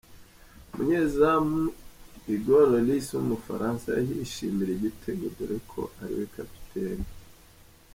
[0.71, 1.61] Umunyeazamu
[2.27, 7.07] Hugo Lloris w'Ubufaransa yishimira igitego dore ko ariwe kapiteni.